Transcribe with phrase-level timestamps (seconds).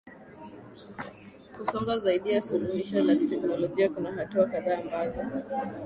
[1.57, 5.21] kusonga zaidi ya suluhisho la kiteknolojia Kuna hatua kadhaa ambazo